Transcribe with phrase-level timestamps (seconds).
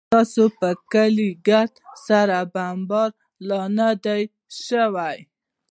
[0.09, 1.73] ستاسو پر کلي ګرد
[2.07, 3.15] سره بمبارد
[3.47, 4.21] لا نه دى
[4.65, 5.17] سوى.